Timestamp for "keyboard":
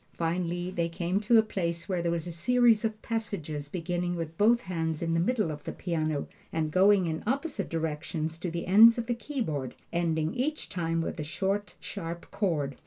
9.13-9.75